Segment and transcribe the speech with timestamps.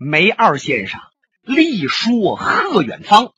[0.00, 1.00] 梅二先生
[1.42, 3.32] 力说贺远方，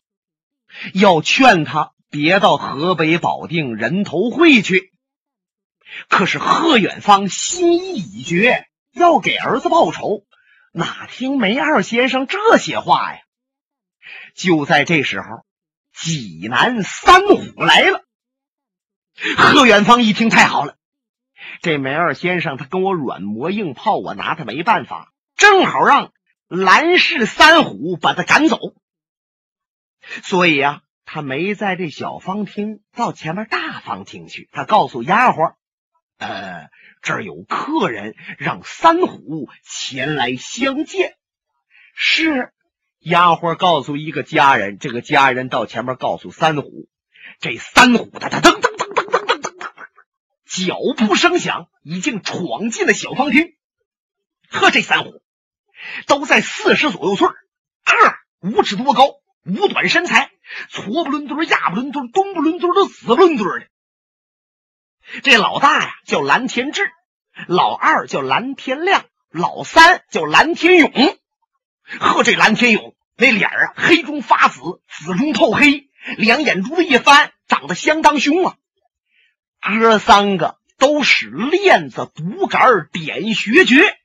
[0.93, 4.93] 要劝他别到河北保定人头会去。
[6.11, 10.27] 可是贺远方心意已决，要给儿子报仇，
[10.71, 13.21] 哪听梅二先生这些话呀？
[14.35, 15.47] 就在这时候，
[15.95, 18.05] 济南三虎来了。
[19.39, 20.77] 贺远方一听，太好了，
[21.63, 26.13] 这梅二先生他跟我软磨硬泡，我拿他没办法，正好让。
[26.51, 28.59] 蓝氏三虎把他赶走，
[30.25, 34.49] 所以啊，他没在这小方厅，到前面大方厅去。
[34.51, 35.55] 他告诉丫鬟
[36.19, 36.69] ：“呃，
[37.03, 41.15] 这儿有客人，让三虎前来相见。”
[41.95, 42.53] 是
[42.99, 46.89] 丫鬟告诉一个家人，这个家人到前面告诉三虎，
[47.39, 49.69] 这三虎他他噔噔噔噔噔噔噔噔，
[50.67, 53.55] 脚步声响，已经闯进了小方厅。
[54.51, 55.20] 呵，这三虎。
[56.07, 57.35] 都在四十左右岁个
[58.41, 60.31] 五尺多高，五短身材，
[60.71, 63.67] 矬不伦墩亚不伦墩东不伦墩的，死不伦墩的。
[65.23, 66.91] 这老大呀叫蓝天志，
[67.47, 70.91] 老二叫蓝天亮，老三叫蓝天勇。
[71.99, 78.57] 呵，这蓝天勇那脸啊，黑中发紫，紫中透黑，两眼珠子一翻，长得相当凶啊。
[79.61, 84.00] 哥三个都使链子、独杆、点穴诀。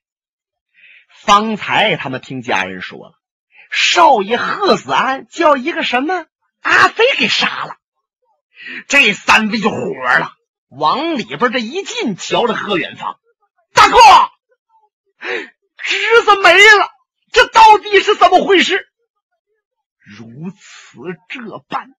[1.25, 3.13] 方才他们听家人说了，
[3.71, 6.25] 少爷贺子安叫一个什么
[6.61, 7.77] 阿飞给杀了，
[8.87, 10.33] 这三位就火了，
[10.69, 13.19] 往里边这一进，瞧着贺远方，
[13.73, 13.97] 大哥，
[15.83, 16.89] 侄子没了，
[17.31, 18.87] 这到底是怎么回事？
[20.05, 21.89] 如此这般，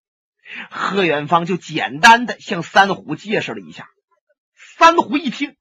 [0.70, 3.88] 贺远方就简单的向三虎介绍了一下。
[4.78, 5.56] 三虎一听，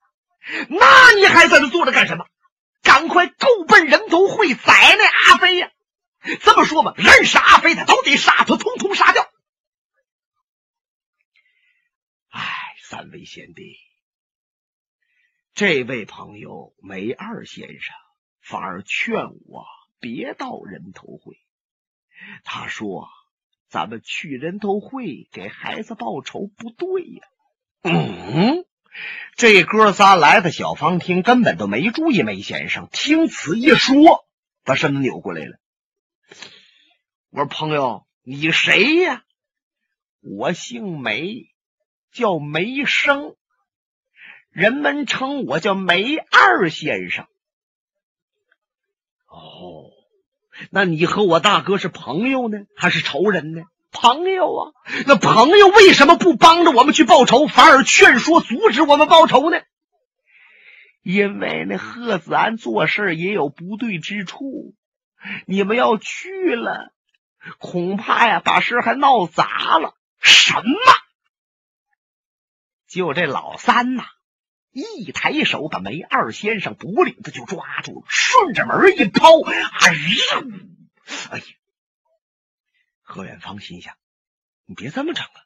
[0.69, 2.25] 那你还在这坐着干什么？
[2.85, 5.71] 赶快够奔人头会宰那阿飞呀！
[6.41, 9.29] 这么说吧，认识阿飞的都得杀他，通通杀掉。
[12.29, 13.77] 哎，三位贤弟，
[15.53, 17.95] 这位朋友梅二先生
[18.39, 19.65] 反而劝我
[19.99, 21.37] 别到人头会。
[22.43, 23.09] 他说
[23.67, 27.27] ：“咱们去人头会给孩子报仇不对呀。”
[27.83, 28.64] 嗯。
[29.35, 32.87] 这哥仨来到小方厅，根本都没注意梅先生。
[32.91, 34.25] 听此一说，
[34.63, 35.59] 把身子扭过来了。
[37.31, 39.23] 我说：“朋友，你谁呀？”
[40.21, 41.49] 我姓梅，
[42.13, 43.35] 叫梅生，
[44.51, 47.27] 人们称我叫梅二先生。
[49.27, 49.91] 哦，
[50.69, 53.63] 那你和我大哥是朋友呢，还是仇人呢？
[53.95, 54.61] 朋友啊，
[55.07, 59.57] 那朋友为什么不帮着我们去报仇，反而劝说阻止我们报仇呢？
[61.01, 64.75] 因为那贺子安做事也有不对之处，
[65.47, 66.91] 你们要去了，
[67.59, 69.95] 恐怕呀把事还闹砸了。
[70.19, 70.77] 什么？
[72.87, 74.03] 就这老三呐，
[74.71, 80.47] 一抬手把梅二先生脖领子就抓住了，顺着门一抛，哎呦！
[81.31, 81.43] 哎呀！
[83.05, 83.95] 何远芳心想
[84.65, 85.45] ：“你别这么整了，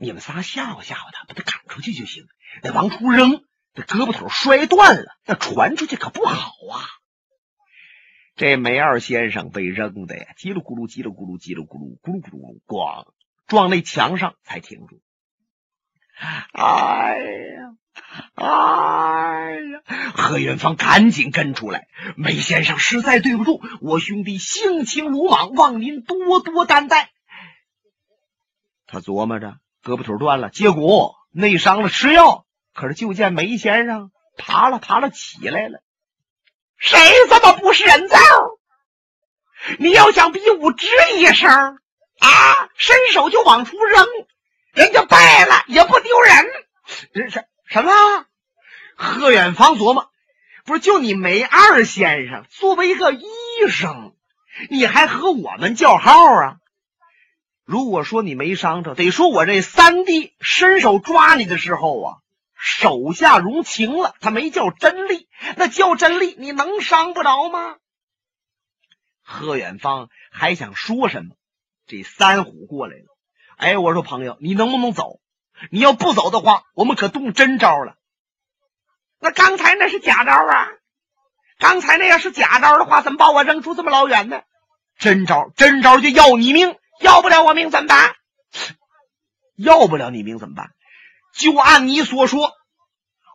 [0.00, 2.26] 你们仨吓唬吓唬他，把他赶出去就行。
[2.62, 3.44] 那往出扔，
[3.74, 6.82] 这胳膊腿摔断了，那传出去可不好啊。”
[8.34, 13.12] 这梅二先生被扔的呀，叽里咕噜，叽里咕噜，叽里咕噜，咕噜咕噜，咣，
[13.46, 15.00] 撞那墙上才停住。
[16.52, 17.76] 哎呀！
[18.36, 20.12] 哎呀！
[20.14, 21.88] 何元芳赶紧跟出来。
[22.16, 27.10] 梅先生实在对不住，我兄弟性情鲁莽，望您多多担待。
[28.86, 32.44] 他琢磨着，胳膊腿断了，接骨内伤了，吃药。
[32.74, 35.80] 可是就见梅先生爬了爬了起来了。
[36.76, 38.18] 谁这么不识人造？
[39.78, 40.86] 你要想比武，吱
[41.16, 44.06] 一声啊，伸手就往出扔，
[44.74, 46.46] 人家败了也不丢人。
[47.14, 47.44] 这是。
[47.66, 47.90] 什么？
[48.94, 50.10] 贺远芳琢磨，
[50.64, 53.26] 不是就你梅二先生作为一个医
[53.68, 54.14] 生，
[54.70, 56.56] 你还和我们叫号啊？
[57.64, 62.16] 如果说你没伤着，得说我这三弟伸手抓你的时候啊，
[62.54, 67.76] 手下容情了，他没叫真力，那叫真力，你能伤不着吗？
[69.22, 71.34] 贺远芳还想说什么，
[71.88, 73.16] 这三虎过来了。
[73.56, 75.20] 哎，我说朋友，你能不能走？
[75.70, 77.96] 你要不走的话，我们可动真招了。
[79.18, 80.68] 那刚才那是假招啊！
[81.58, 84.42] 刚才那要是假招的话，怎么把我扔出这么老远呢？
[84.98, 88.14] 真招，真招就要你命，要不了我命怎么办？
[89.56, 90.70] 要不了你命怎么办？
[91.34, 92.52] 就按你所说，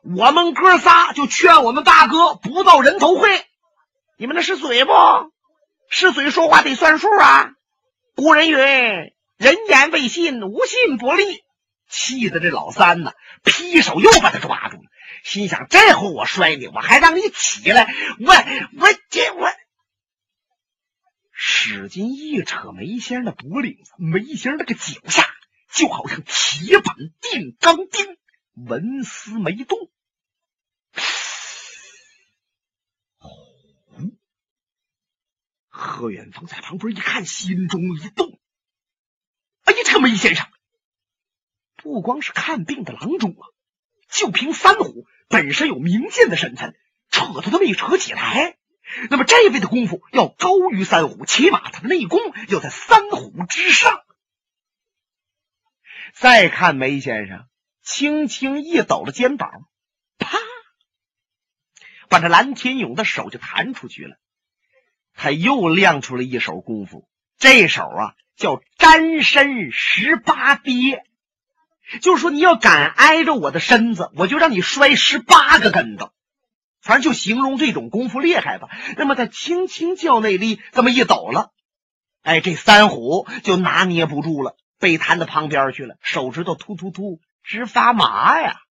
[0.03, 3.43] 我们哥仨就劝我们大哥不到人头会。
[4.17, 4.93] 你们那是嘴不？
[5.89, 7.49] 是嘴说话得算数啊！
[8.15, 8.57] 古人云
[9.37, 11.43] ：“人言为信，无信不立。”
[11.91, 13.11] 气得这老三呢，
[13.43, 14.89] 劈手又把他抓住了，
[15.23, 17.93] 心想：这回我摔你，我还让你起来！
[18.19, 18.33] 我
[18.79, 19.51] 我这我
[21.31, 25.27] 使劲一扯梅先生的脖领子，梅先生那个脚下
[25.69, 28.17] 就好像铁板钉钢钉，
[28.53, 29.77] 纹丝没动。
[35.67, 38.39] 贺远方在旁边一看，心中一动：
[39.63, 40.47] 哎呀，这个梅先生！
[41.81, 43.43] 不光是看病的郎中啊，
[44.09, 46.75] 就凭三虎本身有名剑的身份，
[47.09, 48.57] 扯他都没扯起来。
[49.09, 52.19] 那么这位的功夫要高于三虎，起码他的内功
[52.49, 54.03] 要在三虎之上。
[56.13, 57.47] 再看梅先生，
[57.81, 59.49] 轻轻一抖了肩膀，
[60.17, 60.37] 啪，
[62.09, 64.17] 把这蓝天勇的手就弹出去了。
[65.13, 67.07] 他又亮出了一手功夫，
[67.37, 71.05] 这手啊叫沾身十八跌。
[71.99, 76.11] 就说，你要敢挨着我的身子，我就让你摔十八个跟头。
[76.79, 78.67] 反正就形容这种功夫厉害吧。
[78.97, 81.53] 那么他轻轻叫内力，这么一抖了，
[82.23, 88.61] 哎，这三虎就拿捏不住了，被弹到旁边去了，手指头突突突直发麻呀！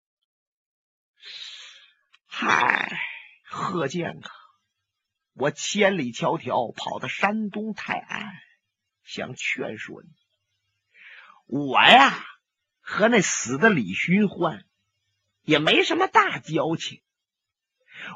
[2.27, 2.99] 嗨，
[3.49, 4.31] 贺建啊，
[5.35, 8.33] 我千里迢迢跑到山东泰安，
[9.05, 10.09] 想劝说你，
[11.47, 12.25] 我呀。
[12.91, 14.65] 和那死的李寻欢
[15.45, 17.01] 也没什么大交情，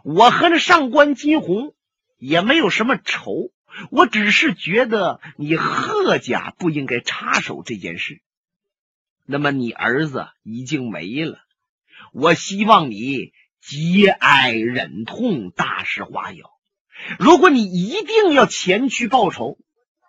[0.03, 1.77] 我和那上官金鸿
[2.19, 3.53] 也没有什么仇，
[3.93, 8.21] 我只是觉得你贺家不应该插手这件事。
[9.25, 11.39] 那么你儿子已经没了，
[12.13, 16.51] 我希望你节哀忍痛，大事化小。
[17.21, 19.57] 如果你一定要前去报仇，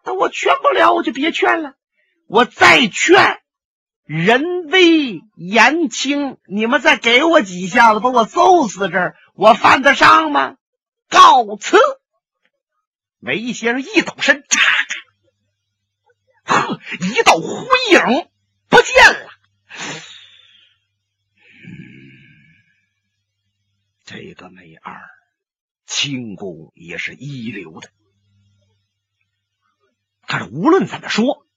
[0.03, 1.75] 那我劝不了，我就别劝了。
[2.25, 3.44] 我再劝。
[4.05, 10.57] 人微言轻，你们再给我几下子，把我揍死这儿，我犯得上吗？
[11.09, 11.77] 告辞。
[13.17, 14.59] 梅先生一抖身，嚓，
[16.43, 18.29] 呵，一道灰影
[18.67, 19.29] 不见了。
[24.03, 25.01] 这个梅二，
[25.87, 27.89] 轻功也是一流的。
[30.27, 31.47] 可是无论怎么说，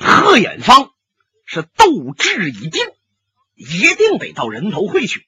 [0.00, 0.94] 贺远方。
[1.44, 2.82] 是斗志已定，
[3.54, 5.26] 一定得到人头会去。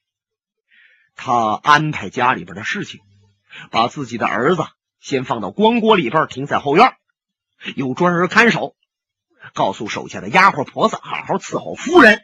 [1.15, 3.01] 他安排家里边的事情，
[3.71, 4.63] 把自己的儿子
[4.99, 6.95] 先放到光锅里边，停在后院，
[7.75, 8.75] 有专人看守。
[9.53, 12.23] 告诉手下的丫鬟婆子，好好伺候夫人。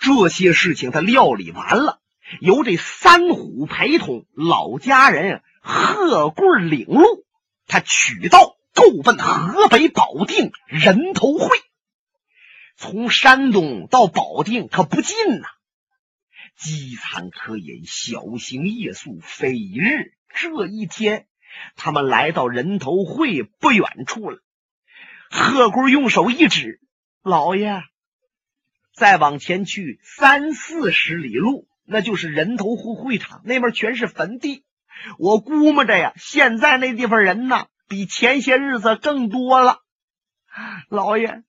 [0.00, 2.00] 这些事情他料理完了，
[2.40, 7.24] 由这三虎陪同老家人贺贵领路，
[7.66, 11.48] 他取道够奔河北保定人头会。
[12.80, 15.48] 从山东到保定可不近呐，
[16.56, 20.12] 饥餐渴饮，小行夜宿，非一日。
[20.28, 21.26] 这一天，
[21.74, 24.38] 他们来到人头会不远处了。
[25.28, 26.80] 贺贵用手一指
[27.20, 27.82] ：“老爷，
[28.94, 34.64] 再往前去三四十里路，那就是人头会会场，那边全是坟地。
[35.18, 39.80] 我估摸着呀，现在那地方人呢，比前些日子更多了。
[40.88, 41.42] 老爷。”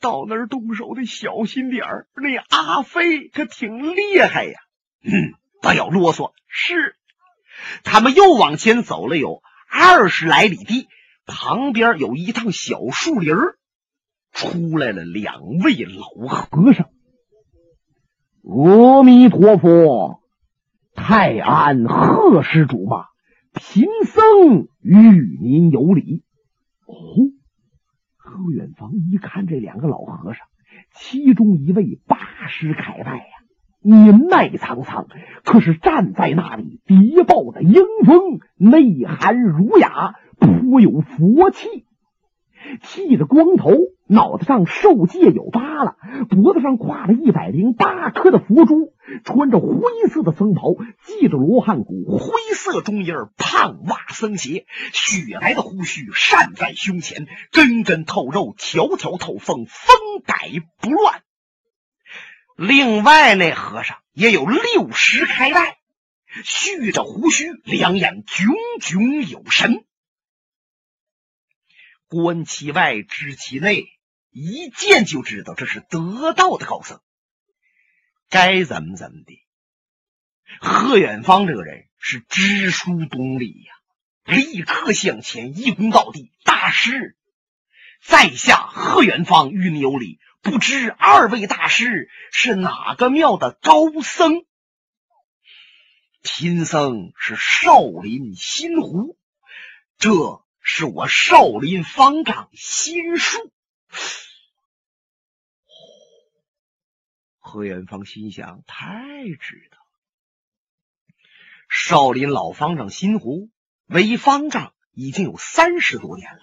[0.00, 4.54] 到那儿动手得小心点儿，那阿飞可挺厉害呀！
[5.02, 6.32] 嗯，不要啰嗦。
[6.46, 6.94] 是，
[7.82, 10.86] 他们又往前走了有二十来里地，
[11.26, 13.58] 旁边有一趟小树林儿，
[14.32, 16.90] 出来了两位老和尚。
[18.44, 20.22] 阿弥陀佛，
[20.94, 23.06] 泰安贺施主嘛，
[23.52, 26.22] 贫僧与您有礼。
[26.86, 26.94] 哦。
[28.28, 30.46] 贺远房一看这两个老和尚，
[30.94, 32.16] 其中一位八
[32.48, 33.24] 十开外呀，
[33.80, 35.06] 年迈苍苍，
[35.44, 41.84] 可是站在那里，谍报的英风，内涵儒雅，颇有佛气。
[42.82, 43.72] 剃着光头，
[44.08, 45.96] 脑袋上受戒有疤了，
[46.28, 48.92] 脖子上挎了一百零八颗的佛珠，
[49.24, 50.74] 穿着灰色的僧袍，
[51.04, 59.96] 系着罗汉骨，灰色中衣胖袜僧鞋，雪白的胡须扇在胸前，根根透肉，条条透风，风
[60.26, 61.22] 摆不乱。
[62.56, 65.78] 另外那和尚也有六十开外，
[66.44, 69.84] 蓄着胡须，两眼炯炯有神。
[72.08, 73.86] 观其外，知其内，
[74.30, 77.00] 一见就知道这是得道的高僧。
[78.28, 79.42] 该怎么怎么的。
[80.60, 83.72] 贺远方这个人是知书懂礼呀，
[84.24, 87.16] 立刻向前一躬到地，大师，
[88.02, 94.44] 在下贺远方与你有礼，不知二位大师是哪个庙的高僧？
[96.22, 99.16] 贫僧是少林新湖，
[99.98, 103.52] 这是我少林方丈心术。
[107.48, 109.78] 何元芳心想：太值得。
[111.70, 113.48] 少林老方丈心湖
[113.86, 116.40] 为方丈已经有三十多年了。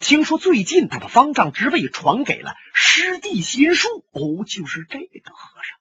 [0.00, 4.04] 听说最近他把方丈职位传给了师弟心术。
[4.10, 5.78] 哦，就是这个和尚。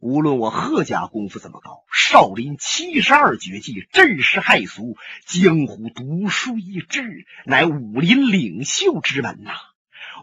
[0.00, 4.96] 无论我贺家功夫怎么高，少林七十二绝技震世骇俗，
[5.26, 9.52] 江湖独树一帜，乃武林领袖之门呐。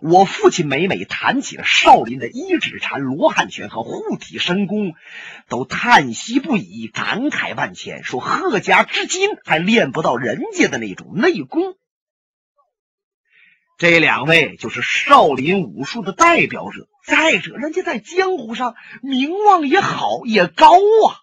[0.01, 4.93] 我父亲每每谈起了少林的一指禅、罗汉拳和护体神功，
[5.47, 11.75] 都叹息不已，感慨万千，说贺家至今还练不到人家的那种内功。
[13.77, 21.19] 这两位就是少林武术的代表者，再者，人家在江湖上名望也好，也高啊。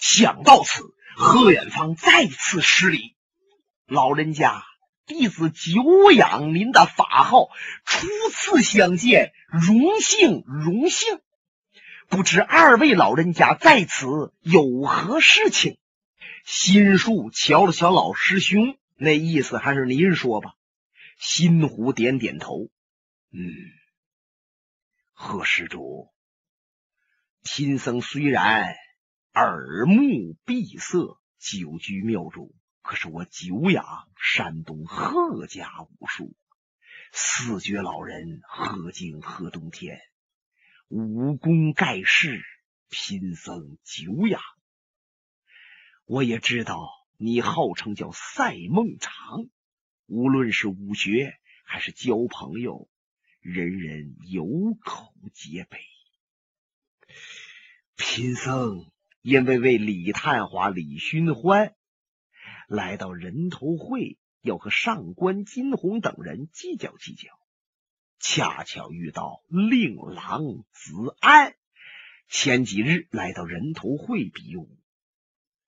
[0.00, 0.82] 想到此，
[1.16, 3.14] 贺远方再次施礼，
[3.86, 4.62] 老人家。
[5.06, 7.48] 弟子久仰您的法号，
[7.84, 11.20] 初次相见，荣幸荣幸。
[12.08, 15.78] 不知二位老人家在此有何事情？
[16.44, 20.54] 心术瞧了瞧老师兄，那意思还是您说吧。
[21.18, 22.70] 心湖点点头，
[23.30, 23.52] 嗯，
[25.12, 26.08] 贺施主，
[27.42, 28.74] 贫僧虽然
[29.34, 32.50] 耳目闭塞，久居庙中。
[32.90, 36.34] 可是我久仰山东贺家武术，
[37.12, 40.00] 四绝老人贺敬贺东天
[40.88, 42.42] 武功盖世，
[42.88, 44.42] 贫僧久仰。
[46.04, 49.46] 我也知道你号称叫赛孟长，
[50.06, 52.88] 无论是武学还是交朋友，
[53.38, 54.44] 人人有
[54.84, 55.78] 口皆碑。
[57.94, 58.90] 贫僧
[59.22, 61.76] 因为为李探花、李寻欢。
[62.70, 67.28] 来到人头会，要和上官金鸿等人计较计较，
[68.20, 71.56] 恰巧遇到令郎子安。
[72.28, 74.78] 前几日来到人头会比武，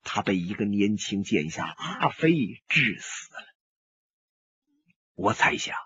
[0.04, 3.46] 他被一个年轻剑侠阿飞致死了。
[5.14, 5.76] 我猜想，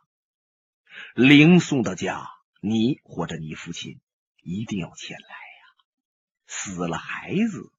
[1.15, 2.29] 灵送到家，
[2.61, 4.03] 你或者你父亲
[4.43, 5.87] 一定要前来呀。
[6.47, 7.73] 死了孩子，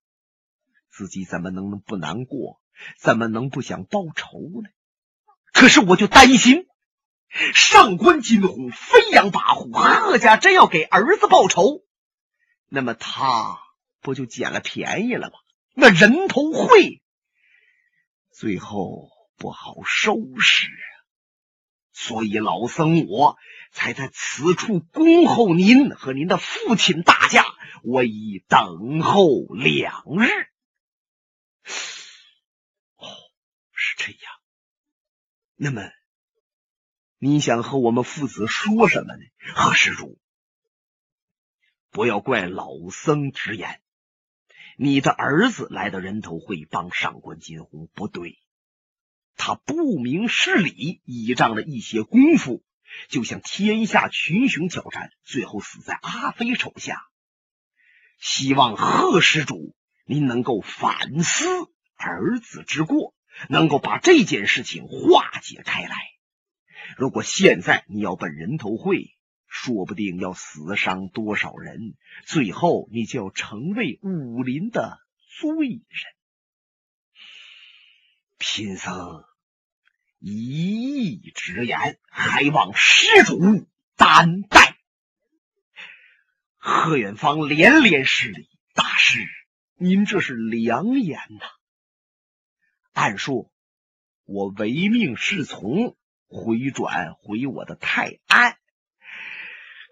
[0.90, 2.60] 自己怎么能不难过？
[2.98, 4.70] 怎么能不想报仇呢？
[5.52, 6.66] 可是我就担心，
[7.54, 11.84] 上官金虎飞扬跋扈，贺家真要给儿子报仇，
[12.68, 13.58] 那么他
[14.00, 15.34] 不就捡了便宜了吗？
[15.74, 17.02] 那人头会
[18.30, 20.94] 最后不好收拾啊！
[21.92, 23.36] 所以老僧我
[23.72, 27.44] 才在此处恭候您和您的父亲大驾，
[27.82, 30.30] 我已等候两日。
[33.78, 34.32] 是这样，
[35.54, 35.90] 那么
[37.16, 39.22] 你想和我们父子说什么呢？
[39.54, 40.18] 贺施主，
[41.90, 43.80] 不要怪老僧直言，
[44.76, 48.40] 你的儿子来到人头会帮上官金鸿不对，
[49.36, 52.64] 他不明事理，倚仗了一些功夫，
[53.08, 57.06] 就向天下群雄挑战，最后死在阿飞手下。
[58.18, 61.46] 希望贺施主您能够反思
[61.94, 63.14] 儿子之过。
[63.48, 65.96] 能够把这件事情化解开来。
[66.96, 69.14] 如果现在你要奔人头会，
[69.46, 71.94] 说不定要死伤多少人，
[72.26, 74.98] 最后你就要成为武林的
[75.40, 75.82] 罪人。
[78.38, 79.24] 贫僧
[80.18, 83.66] 一意直言，还望施主
[83.96, 84.76] 担待。
[86.56, 89.26] 贺远方连连施礼：“大师，
[89.76, 91.46] 您这是良言呐。”
[92.98, 93.48] 按说，
[94.24, 98.56] 我唯命是从，回转回我的泰安。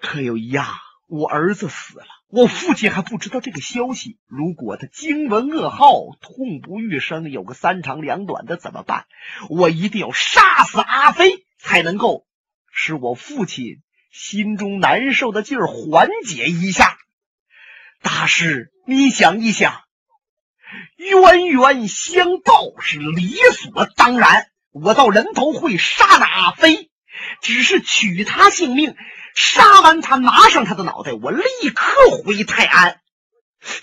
[0.01, 0.67] 可有一样，
[1.07, 4.19] 我儿子死了，我父亲还不知道这个消息。
[4.27, 9.07] 如果他惊闻噩耗，痛不欲生，有个三长两短的怎么办？
[9.51, 12.27] 我一定要杀死阿飞，才能够
[12.73, 16.99] 使我父亲心中难受的劲儿缓解一下。
[18.03, 19.86] 大师，你想一想。
[20.97, 24.51] 冤冤相报是理所当然。
[24.71, 26.91] 我到人头会杀了阿飞，
[27.41, 28.95] 只是取他性命。
[29.35, 31.45] 杀完他，拿上他的脑袋，我立
[31.75, 31.85] 刻
[32.25, 33.03] 回泰安，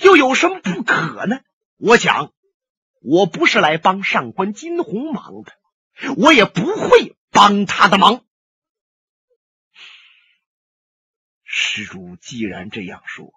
[0.02, 1.42] 又有什么不可呢？
[1.78, 2.34] 我想，
[3.02, 5.54] 我不是来帮上官金鸿忙的，
[6.18, 8.26] 我也不会帮他的忙。
[11.44, 13.32] 施主既然这样说，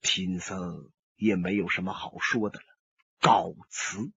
[0.00, 2.64] 贫僧也没有什么好说的了，
[3.20, 4.10] 告辞。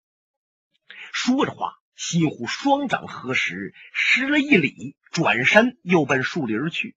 [1.12, 6.96] 说着话，新虎双掌合十，施了一礼，转身又奔树林去。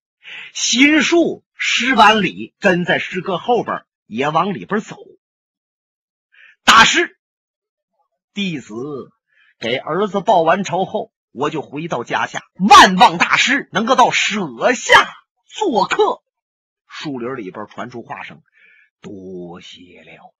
[0.54, 4.96] 新树施完礼，跟在师哥后边，也往里边走。
[6.64, 7.18] 大师。
[8.34, 8.74] 弟子
[9.60, 12.42] 给儿子报完仇后，我就回到家下。
[12.56, 15.08] 万望大师能够到舍下
[15.46, 16.22] 做客。
[16.88, 18.42] 树林里边传出话声
[19.06, 20.34] ：“多谢了。”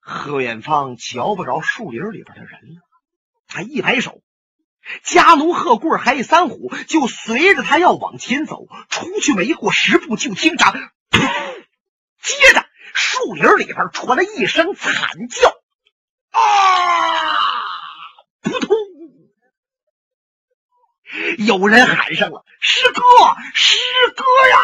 [0.00, 2.82] 贺远方瞧不着树林里边的人了，
[3.46, 4.22] 他一摆手，
[5.02, 8.66] 家奴贺贵还有三虎就随着他要往前走。
[8.88, 10.64] 出去没过十步，就听着，
[12.22, 15.50] 接着树林里边传来一声惨叫。
[16.30, 16.40] 啊！
[18.42, 18.76] 扑通！
[21.38, 23.02] 有人喊上了：“师哥，
[23.54, 23.76] 师
[24.14, 24.58] 哥呀！”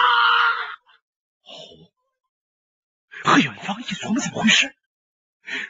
[3.25, 4.75] 哦，何远方一琢磨，怎么回事？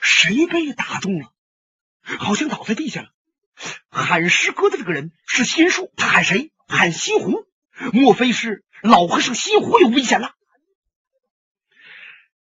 [0.03, 1.33] 谁被打中了？
[2.03, 3.11] 好像倒在地下了。
[3.89, 6.53] 喊师哥的这个人是心树，他喊谁？
[6.69, 7.47] 喊西湖。
[7.93, 10.35] 莫非是老和尚西湖有危险了？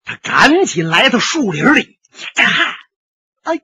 [0.03, 2.75] 他赶紧来到树林里一看。
[3.43, 3.63] 哎呀！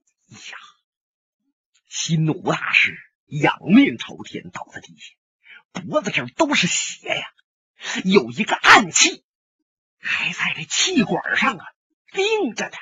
[1.89, 7.27] 心湖大师仰面朝天倒在地下，脖子上都是血呀，
[8.05, 9.25] 有一个暗器
[9.99, 11.65] 还在这气管上啊
[12.11, 12.77] 钉着呢。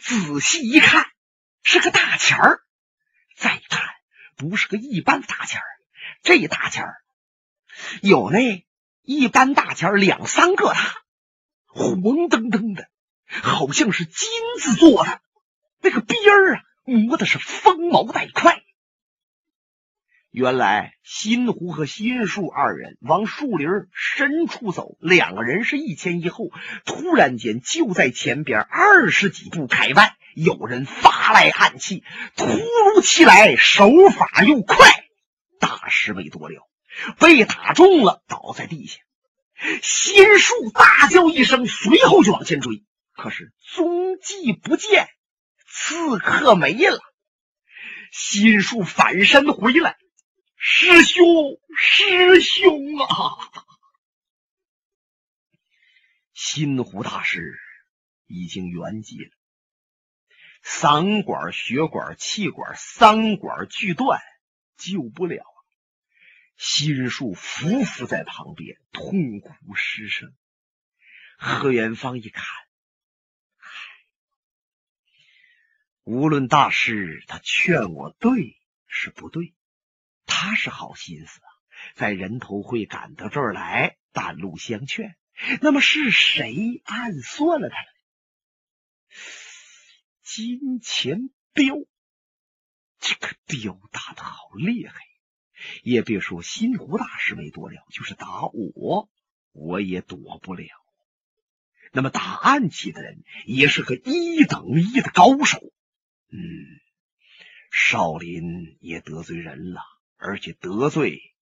[0.00, 1.06] 仔细一看，
[1.62, 2.58] 是个大钱儿；
[3.36, 3.82] 再看，
[4.36, 5.66] 不是个一般大钱儿，
[6.22, 6.96] 这大钱儿
[8.02, 8.66] 有那
[9.02, 10.78] 一般大钱儿两三个大，
[11.66, 12.88] 黄澄澄的，
[13.26, 14.28] 好像是金
[14.60, 15.22] 子做的。
[15.80, 18.62] 那个边儿啊，磨的是锋毛带快。
[20.30, 26.50] 原来新湖和新树二人往树林深处走，两个人是一前一后。
[26.84, 32.04] 突然间，就在前边二十几步开外，有人发来暗器，
[32.36, 34.76] 突如其来，手法又快，
[35.58, 36.62] 大师没多料，
[37.18, 39.00] 被打中了，倒在地下。
[39.82, 45.08] 新树大叫一声，随后就往前追，可是踪迹不见。
[45.66, 47.00] 刺客没了，
[48.12, 49.96] 心术反身回来，
[50.72, 53.66] 师兄，师兄啊！
[56.32, 57.58] 新湖大师
[58.26, 59.36] 已经圆寂了，
[60.64, 64.20] 嗓管、血管、气管三管俱断，
[64.76, 65.44] 救不了。
[66.56, 70.32] 心术匍匐在旁边，痛哭失声。
[71.36, 72.46] 何元芳一看。
[76.04, 78.56] 无论大师他劝我对
[78.86, 79.52] 是不对，
[80.40, 81.48] 他是好心思啊，
[81.94, 85.14] 在人头会赶到这儿来，半路相劝。
[85.60, 87.76] 那么是谁暗算了他？
[90.22, 91.74] 金钱镖，
[92.98, 94.94] 这个镖打的好厉害，
[95.82, 99.10] 也别说新湖大师没躲了，就是打我，
[99.52, 100.66] 我也躲不了。
[101.92, 105.60] 那么打暗器的人也是个一等一的高手。
[106.30, 106.38] 嗯，
[107.70, 109.82] 少林也得罪人了，
[110.20, 111.32] 而且得罪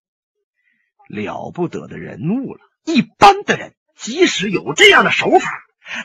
[1.08, 2.60] 了不得的人物了。
[2.84, 5.50] 一般的人，即使有这样的手法，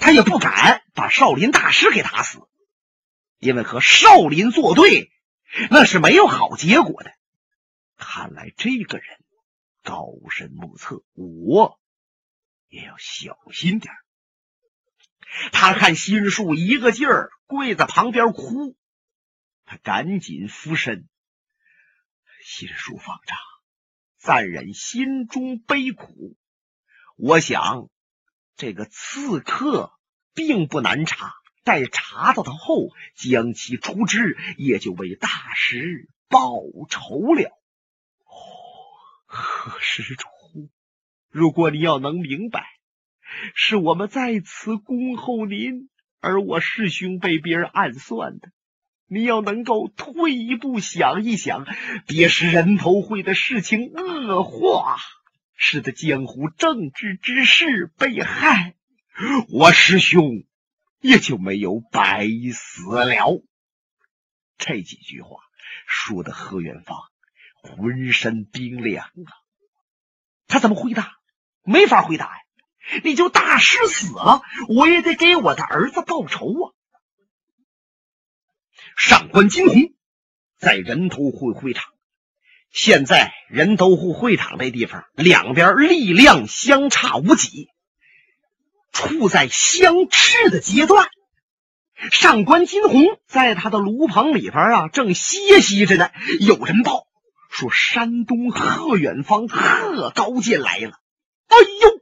[0.01, 2.39] 他也不敢把少林大师给打死，
[3.38, 5.12] 因为和少林作对，
[5.69, 7.13] 那是没有好结果的。
[7.95, 9.05] 看来这个人
[9.83, 11.79] 高深莫测，我
[12.67, 13.93] 也要小心点
[15.51, 18.75] 他看心术一个劲儿跪在旁边哭，
[19.63, 21.07] 他赶紧俯身。
[22.43, 23.38] 心术方丈，
[24.17, 26.36] 暂忍心中悲苦。
[27.15, 27.89] 我想
[28.56, 29.93] 这个刺客
[30.34, 37.51] 并不难查，待查到他后，将其处置，也就为大师报仇了。
[39.25, 40.27] 何施主，
[41.29, 42.67] 如果你要能明白。
[43.56, 48.51] 是我们在此恭候您，而我师兄被别人暗算的。
[49.13, 51.67] 你要能够退一步想一想，
[52.08, 54.97] 别使人头会的事情恶化，
[55.56, 58.73] 使得江湖正直之士被害，
[59.49, 60.43] 我师兄
[60.99, 63.43] 也就没有白死了。
[64.58, 65.38] 这几句话
[65.86, 66.97] 说的何元芳
[67.62, 69.30] 浑身冰凉啊！
[70.47, 71.17] 他怎么回答？
[71.63, 72.41] 没法回答呀。
[73.04, 76.73] 你就大师死了，我也得给我的儿子报仇啊！
[78.97, 79.93] 上官金鸿
[80.60, 81.86] 在人头户会场。
[82.71, 87.69] 现在人头户会场这地方两边力量相差无几，
[88.91, 91.08] 处在相持的阶段。
[92.12, 96.10] 上官金鸿在他的炉棚里边啊，正歇息着呢。
[96.39, 97.06] 有人报
[97.51, 100.99] 说，山东贺远方贺高见来了。
[101.47, 102.01] 哎呦！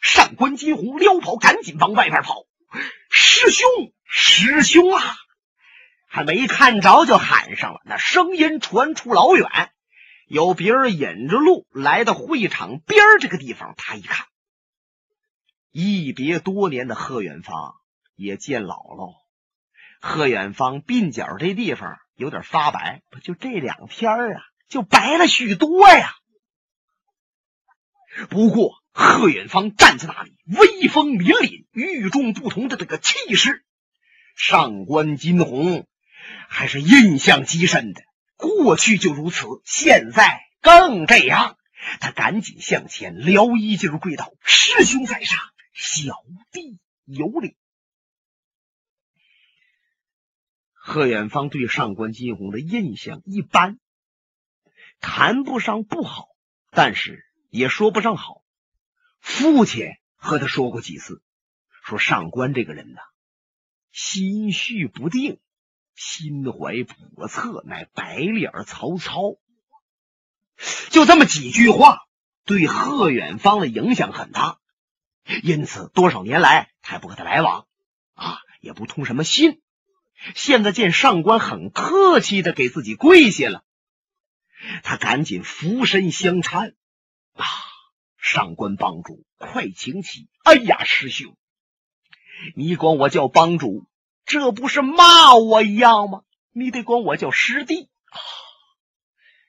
[0.00, 2.46] 上官金鸿撩跑，赶紧往外边跑。
[3.10, 3.68] 师兄，
[4.06, 5.02] 师兄啊！
[6.08, 7.80] 还没看着，就喊上了。
[7.84, 9.46] 那声音传出老远，
[10.26, 13.74] 有别人引着路来到会场边这个地方。
[13.76, 14.26] 他一看，
[15.70, 17.74] 一别多年的贺远方
[18.16, 19.14] 也见老喽。
[20.00, 26.14] 贺远方鬓角这地方有点发白，不就这两天啊，就白了许多呀。
[28.28, 28.72] 不过。
[28.90, 33.64] 贺远方站在那里，威风凛凛、与众不同的这个气势，
[34.34, 35.86] 上官金鸿
[36.48, 38.02] 还是印象极深的。
[38.36, 41.56] 过去就如此，现在更这样。
[42.00, 45.38] 他赶紧向前撩衣襟，跪道：“师兄在上，
[45.72, 46.14] 小
[46.50, 47.56] 弟有礼。”
[50.72, 53.78] 贺远方对上官金鸿的印象一般，
[55.00, 56.28] 谈不上不好，
[56.70, 58.42] 但是也说不上好。
[59.20, 59.86] 父亲
[60.16, 61.22] 和他说过几次，
[61.84, 63.00] 说上官这个人呐，
[63.92, 65.38] 心绪不定，
[65.98, 69.34] 心怀叵测，乃白脸曹操。
[70.90, 71.98] 就这么几句话，
[72.44, 74.58] 对贺远方的影响很大。
[75.42, 77.66] 因此，多少年来他也不和他来往，
[78.14, 79.60] 啊，也不通什么信。
[80.36, 83.64] 现在见上官很客气的给自己跪下了，
[84.84, 86.74] 他赶紧俯身相搀，
[87.32, 87.44] 啊。
[88.20, 90.28] 上官帮主，快请起！
[90.44, 91.36] 哎呀，师兄，
[92.54, 93.86] 你管我叫帮主，
[94.28, 96.20] 这不是骂我一样吗？
[96.52, 97.88] 你得管我叫师弟，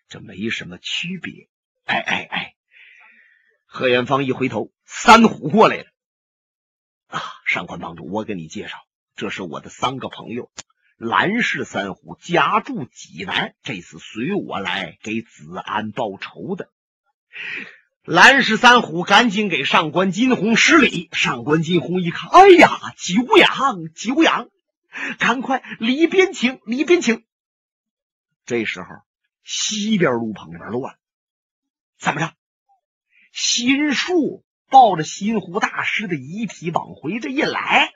[0.08, 1.50] 这没什么区别。
[1.86, 2.54] 哎哎哎！
[3.65, 5.86] 贺元芳一回头，三虎过来了。
[7.08, 8.78] 啊，上官帮主，我给你介绍，
[9.15, 10.52] 这是我的三个朋友，
[10.98, 16.72] 蓝氏三虎，家住济南，这次随我来给子安报仇的。
[18.04, 21.10] 蓝氏三虎赶紧给上官金鸿施礼。
[21.12, 24.48] 上官金鸿一看，哎呀，久仰久仰，
[25.19, 27.25] 赶快里边请，里边请。
[28.45, 28.88] 这时候，
[29.43, 30.97] 西边路棚里边乱，
[31.99, 32.34] 怎么着？
[33.32, 37.93] 新树抱着新湖大师的遗体往回这一来，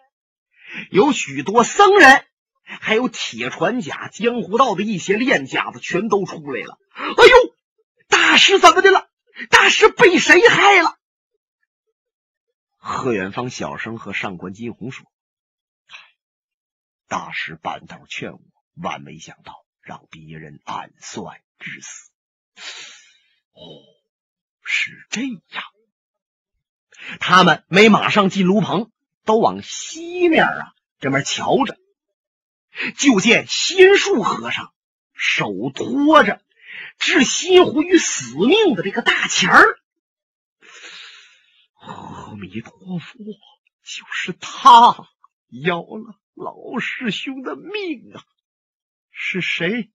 [0.91, 2.25] 有许多僧人，
[2.63, 6.77] 还有铁传甲、江湖道的一些练家子，全都出来了。
[6.93, 7.55] 哎呦，
[8.07, 9.09] 大师怎么的了？
[9.49, 10.99] 大师被谁害了？
[12.77, 15.05] 贺远方小声和上官金鸿说
[17.13, 18.39] ：“大师半道劝我，
[18.73, 22.09] 万没想到让别人暗算致死。
[23.51, 23.61] 哦，
[24.63, 25.63] 是这样。
[27.19, 28.91] 他们没马上进炉棚，
[29.25, 31.77] 都往西面啊这边瞧着，
[32.97, 34.73] 就见心树和尚
[35.13, 36.41] 手托着。”
[36.97, 39.79] 置新湖于死命的这个大钱儿，
[41.75, 43.17] 阿弥陀佛，
[43.83, 45.07] 就是他
[45.49, 48.23] 要了老师兄的命啊！
[49.11, 49.91] 是谁？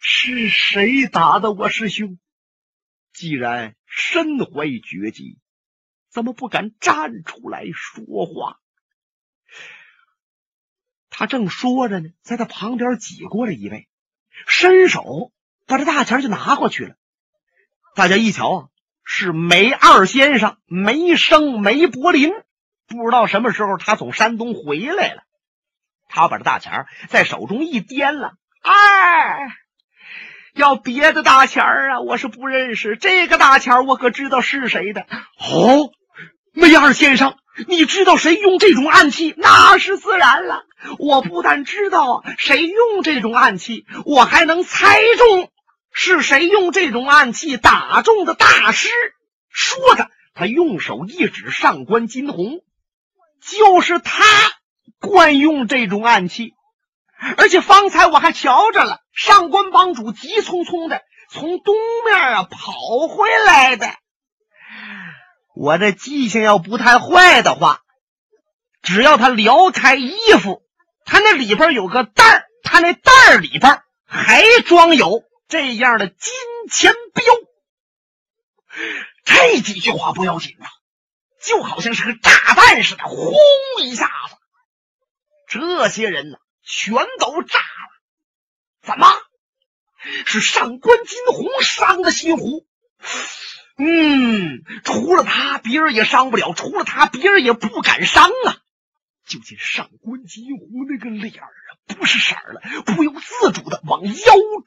[0.00, 2.18] 是谁打的我师兄？
[3.12, 5.38] 既然身怀绝技，
[6.10, 8.60] 怎么不敢站出来说话？
[11.10, 13.88] 他正说着呢，在他旁边挤过来一位，
[14.46, 15.32] 伸手。
[15.64, 16.96] 把这大钱就拿过去了。
[17.94, 18.68] 大家一瞧啊，
[19.04, 22.30] 是梅二先生梅生梅柏林。
[22.88, 25.24] 不知道什么时候他从山东回来了。
[26.14, 29.48] 他把这大钱在手中一掂了，哎，
[30.54, 32.96] 要别的大钱啊，我是不认识。
[32.96, 35.06] 这个大钱我可知道是谁的。
[35.38, 35.90] 哦，
[36.52, 39.34] 梅二先生，你知道谁用这种暗器？
[39.38, 40.64] 那是自然了。
[40.98, 45.50] 我不但知道谁用这种暗器，我还能猜中。
[45.94, 48.88] 是谁用这种暗器打中的大师？
[49.50, 52.60] 说着，他用手一指上官金鸿，
[53.42, 54.24] 就是他
[55.00, 56.54] 惯用这种暗器。
[57.36, 63.86] 而且方才我还瞧着了，上官帮主急匆匆的从东面啊跑回来的。
[65.54, 67.80] 我这记性要不太坏的话，
[68.82, 70.62] 只要他撩开衣服，
[71.04, 75.22] 他那里边有个袋儿，他那袋儿里边还装有。
[75.48, 76.32] 这样的金
[76.70, 77.24] 钱镖，
[79.22, 80.64] 这几句话不要紧呐，
[81.44, 83.34] 就好像是个炸弹似的，轰
[83.82, 84.36] 一下子，
[85.52, 87.92] 这些人呢全都炸了。
[88.82, 89.06] 怎么
[90.24, 92.66] 是上官金鸿伤的心湖？
[93.76, 98.56] 嗯，除了他，别人也伤不了；除了他，别人也不敢伤啊！
[99.28, 104.12] 就见上官金鸿那个脸儿啊，不是色儿了，不由自主的往腰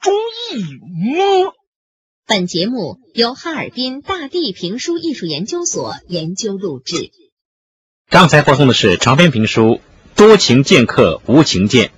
[0.00, 0.14] 中
[0.52, 1.54] 一摸。
[2.26, 7.10] 本节目由哈尔滨大地评书艺术研究所研究录制。
[8.08, 9.62] 刚才播送的是长篇评书
[10.16, 11.88] 《多情剑客无情剑》。